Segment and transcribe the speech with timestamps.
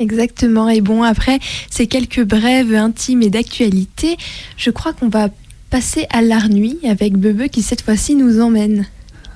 [0.00, 0.68] Exactement.
[0.68, 1.38] Et bon, après
[1.70, 4.16] ces quelques brèves intimes et d'actualité,
[4.56, 5.28] je crois qu'on va
[5.70, 8.88] passer à l'art nuit avec Bebe qui cette fois-ci nous emmène.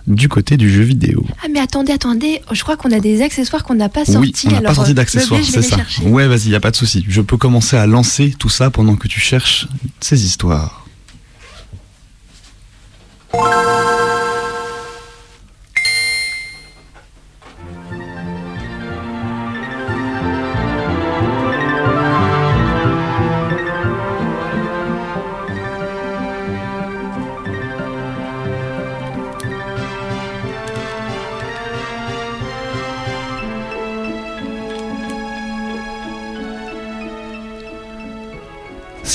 [0.08, 1.24] Du côté du jeu vidéo.
[1.44, 4.48] Ah mais attendez, attendez, je crois qu'on a des accessoires qu'on n'a pas sortis.
[4.48, 5.76] Oui, on n'a pas sorti d'accessoires, c'est ça.
[6.02, 7.04] Ouais, vas-y, y a pas de souci.
[7.08, 9.68] Je peux commencer à lancer tout ça pendant que tu cherches
[10.00, 10.88] ces histoires.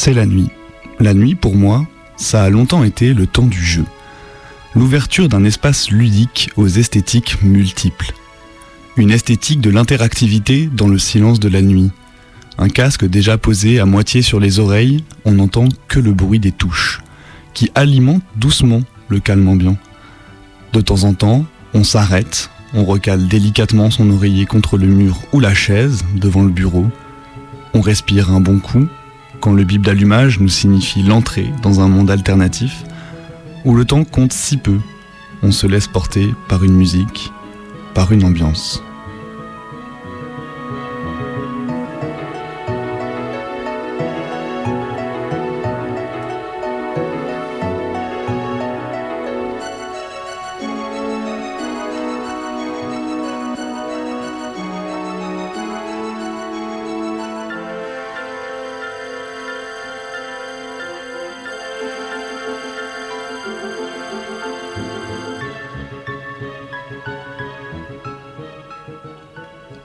[0.03, 0.49] C'est la nuit.
[0.99, 3.85] La nuit, pour moi, ça a longtemps été le temps du jeu.
[4.75, 8.11] L'ouverture d'un espace ludique aux esthétiques multiples.
[8.97, 11.89] Une esthétique de l'interactivité dans le silence de la nuit.
[12.57, 16.51] Un casque déjà posé à moitié sur les oreilles, on n'entend que le bruit des
[16.51, 16.99] touches,
[17.53, 19.77] qui alimente doucement le calme ambiant.
[20.73, 25.39] De temps en temps, on s'arrête, on recale délicatement son oreiller contre le mur ou
[25.39, 26.87] la chaise devant le bureau,
[27.73, 28.85] on respire un bon coup
[29.43, 32.85] quand le bip d'allumage nous signifie l'entrée dans un monde alternatif,
[33.65, 34.79] où le temps compte si peu,
[35.41, 37.33] on se laisse porter par une musique,
[37.93, 38.81] par une ambiance.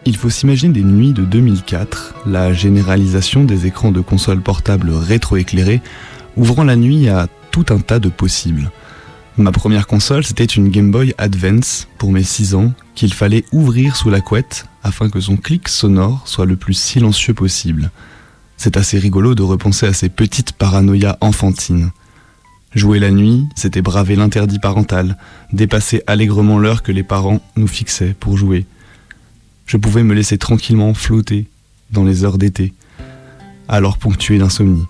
[0.09, 5.83] Il faut s'imaginer des nuits de 2004, la généralisation des écrans de consoles portables rétroéclairés,
[6.35, 8.71] ouvrant la nuit à tout un tas de possibles.
[9.37, 13.97] Ma première console, c'était une Game Boy Advance pour mes 6 ans, qu'il fallait ouvrir
[13.97, 17.91] sous la couette afin que son clic sonore soit le plus silencieux possible.
[18.57, 21.91] C'est assez rigolo de repenser à ces petites paranoïas enfantines.
[22.75, 25.19] Jouer la nuit, c'était braver l'interdit parental,
[25.53, 28.65] dépasser allègrement l'heure que les parents nous fixaient pour jouer
[29.69, 31.47] je pouvais me laisser tranquillement flotter
[31.93, 32.73] dans les heures d'été,
[33.69, 34.85] alors ponctuées d'insomnie.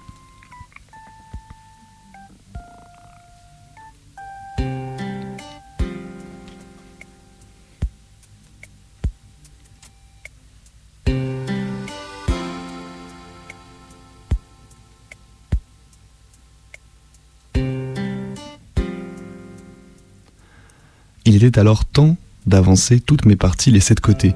[21.24, 24.34] Il était alors temps d'avancer toutes mes parties laissées de côté,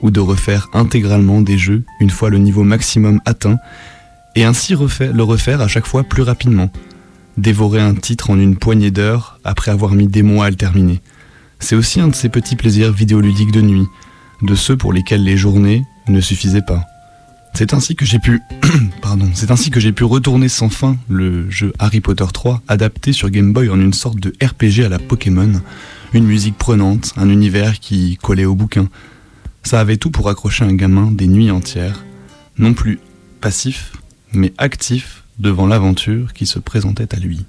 [0.00, 3.58] ou de refaire intégralement des jeux une fois le niveau maximum atteint,
[4.34, 6.70] et ainsi le refaire à chaque fois plus rapidement.
[7.36, 11.00] Dévorer un titre en une poignée d'heures après avoir mis des mois à le terminer.
[11.60, 13.86] C'est aussi un de ces petits plaisirs vidéoludiques de nuit,
[14.42, 16.84] de ceux pour lesquels les journées ne suffisaient pas.
[17.54, 18.40] C'est ainsi que j'ai pu,
[19.02, 23.12] pardon, c'est ainsi que j'ai pu retourner sans fin le jeu Harry Potter 3 adapté
[23.12, 25.60] sur Game Boy en une sorte de RPG à la Pokémon,
[26.12, 28.88] une musique prenante, un univers qui collait au bouquin,
[29.62, 32.04] ça avait tout pour accrocher un gamin des nuits entières,
[32.58, 33.00] non plus
[33.40, 33.92] passif,
[34.32, 37.46] mais actif devant l'aventure qui se présentait à lui.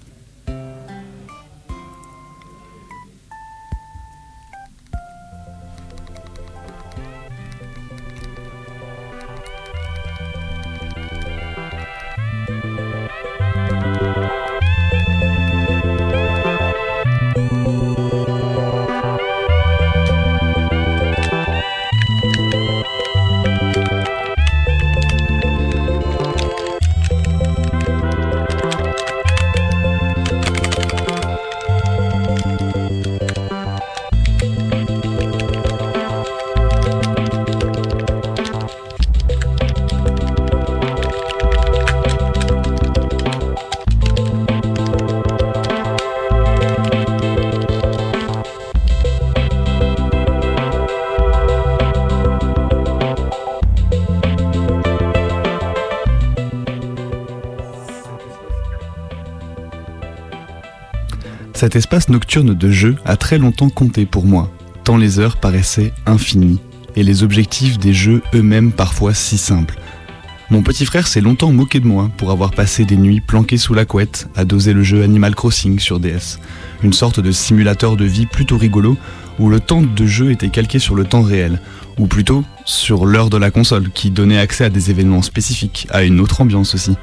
[61.60, 64.50] Cet espace nocturne de jeu a très longtemps compté pour moi,
[64.86, 66.62] tant les heures paraissaient infinies,
[66.96, 69.78] et les objectifs des jeux eux-mêmes parfois si simples.
[70.52, 73.74] Mon petit frère s'est longtemps moqué de moi pour avoir passé des nuits planquées sous
[73.74, 76.40] la couette à doser le jeu Animal Crossing sur DS,
[76.82, 78.96] une sorte de simulateur de vie plutôt rigolo
[79.38, 81.60] où le temps de jeu était calqué sur le temps réel,
[81.98, 86.04] ou plutôt sur l'heure de la console, qui donnait accès à des événements spécifiques, à
[86.04, 86.96] une autre ambiance aussi.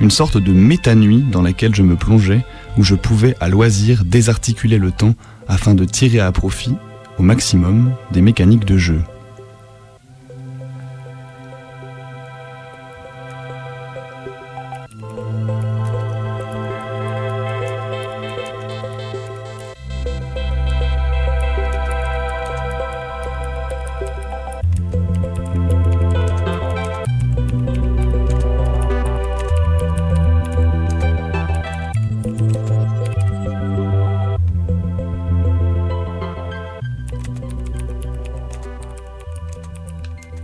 [0.00, 2.42] Une sorte de méta-nuit dans laquelle je me plongeais,
[2.78, 5.14] où je pouvais à loisir désarticuler le temps
[5.48, 6.74] afin de tirer à profit,
[7.18, 9.02] au maximum, des mécaniques de jeu.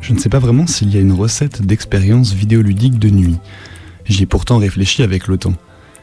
[0.06, 3.38] Je ne sais pas vraiment s'il y a une recette d'expérience vidéoludique de nuit.
[4.04, 5.54] J'y ai pourtant réfléchi avec le temps.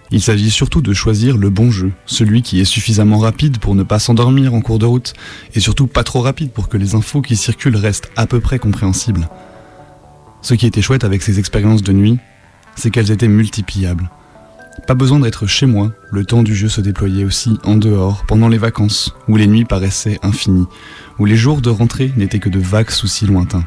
[0.09, 3.83] Il s'agit surtout de choisir le bon jeu, celui qui est suffisamment rapide pour ne
[3.83, 5.13] pas s'endormir en cours de route,
[5.53, 8.57] et surtout pas trop rapide pour que les infos qui circulent restent à peu près
[8.57, 9.29] compréhensibles.
[10.41, 12.17] Ce qui était chouette avec ces expériences de nuit,
[12.75, 14.09] c'est qu'elles étaient multipliables.
[14.87, 18.47] Pas besoin d'être chez moi, le temps du jeu se déployait aussi en dehors, pendant
[18.47, 20.65] les vacances, où les nuits paraissaient infinies,
[21.19, 23.63] où les jours de rentrée n'étaient que de vagues soucis lointains.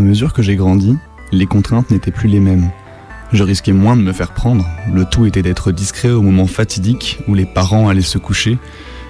[0.00, 0.96] À mesure que j'ai grandi,
[1.30, 2.70] les contraintes n'étaient plus les mêmes.
[3.34, 7.18] Je risquais moins de me faire prendre, le tout était d'être discret au moment fatidique
[7.28, 8.56] où les parents allaient se coucher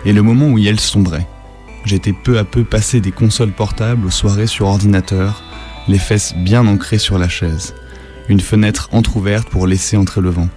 [0.04, 1.28] et le moment où elles sombraient.
[1.84, 5.44] J'étais peu à peu passé des consoles portables aux soirées sur ordinateur,
[5.86, 7.72] les fesses bien ancrées sur la chaise,
[8.28, 10.48] une fenêtre entr'ouverte pour laisser entrer le vent.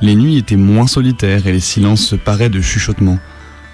[0.00, 3.18] Les nuits étaient moins solitaires et les silences se paraient de chuchotements,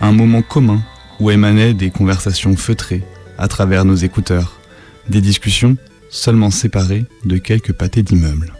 [0.01, 0.81] un moment commun
[1.21, 3.03] où émanaient des conversations feutrées
[3.37, 4.62] à travers nos écouteurs.
[5.09, 5.77] Des discussions
[6.11, 8.53] seulement séparées de quelques pâtés d'immeubles.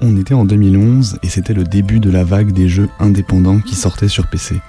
[0.00, 3.74] On était en 2011 et c'était le début de la vague des jeux indépendants qui
[3.74, 4.60] sortaient sur PC.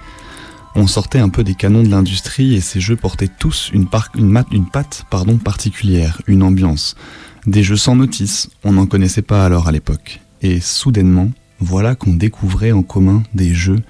[0.76, 5.04] On sortait un peu des canons de l'industrie et ces jeux portaient tous une, patte
[5.42, 6.94] particulière, une ambiance.
[7.46, 10.20] Des jeux sans notice, on n'en connaissait pas alors à l'époque.
[10.42, 11.30] Et soudainement,
[11.60, 13.82] voilà qu'on découvrait en commun des jeux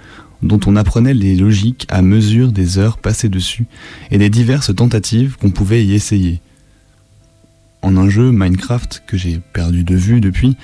[0.42, 3.66] dont on apprenait les logiques à mesure des heures passées dessus
[4.10, 6.40] et des diverses tentatives qu'on pouvait y essayer.
[7.82, 10.56] En un jeu Minecraft que j'ai perdu de vue depuis,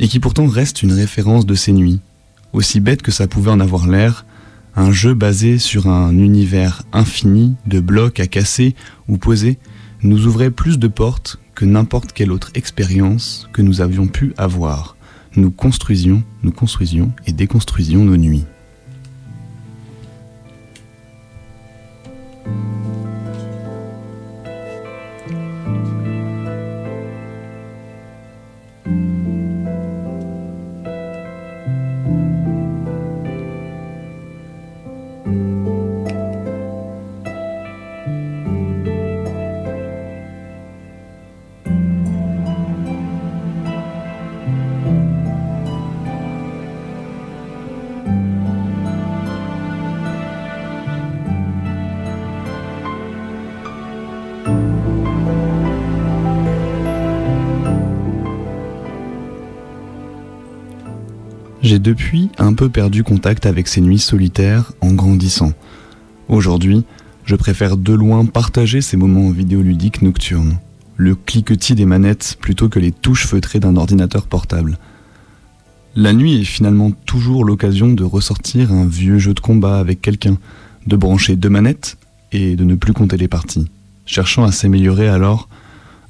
[0.00, 2.00] et qui pourtant reste une référence de ces nuits.
[2.52, 4.24] Aussi bête que ça pouvait en avoir l'air,
[4.74, 8.74] un jeu basé sur un univers infini de blocs à casser
[9.08, 9.58] ou poser
[10.02, 14.96] nous ouvrait plus de portes que n'importe quelle autre expérience que nous avions pu avoir.
[15.36, 18.46] Nous construisions, nous construisions et déconstruisions nos nuits.
[61.70, 65.52] J'ai depuis un peu perdu contact avec ces nuits solitaires en grandissant.
[66.26, 66.82] Aujourd'hui,
[67.24, 70.58] je préfère de loin partager ces moments vidéoludiques nocturnes.
[70.96, 74.78] le cliquetis des manettes plutôt que les touches feutrées d'un ordinateur portable.
[75.94, 80.38] La nuit est finalement toujours l'occasion de ressortir un vieux jeu de combat avec quelqu'un,
[80.88, 81.98] de brancher deux manettes
[82.32, 83.70] et de ne plus compter les parties,
[84.06, 85.48] cherchant à s'améliorer alors,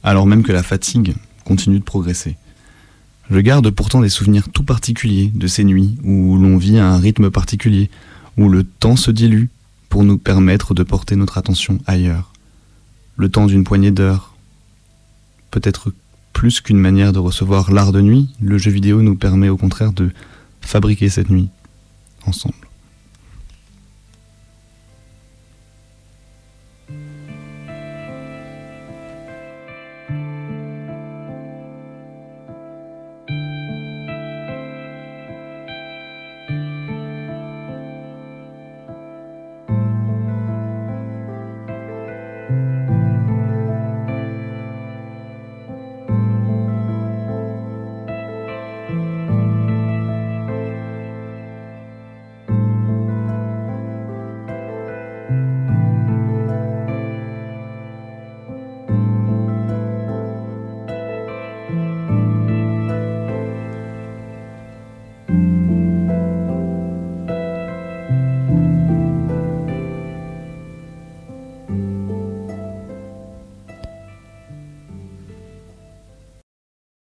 [0.04, 1.12] alors même que la fatigue
[1.44, 2.38] continue de progresser.
[3.30, 6.98] Je garde pourtant des souvenirs tout particuliers de ces nuits où l'on vit à un
[6.98, 7.88] rythme particulier,
[8.36, 9.46] où le temps se dilue
[9.88, 12.32] pour nous permettre de porter notre attention ailleurs.
[13.16, 14.34] Le temps d'une poignée d'heures.
[15.50, 15.92] Peut-être
[16.32, 19.92] plus qu'une manière de recevoir l'art de nuit, le jeu vidéo nous permet au contraire
[19.92, 20.10] de
[20.60, 21.48] fabriquer cette nuit
[22.26, 22.69] ensemble.